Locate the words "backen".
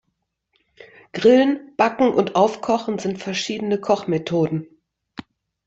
1.77-2.11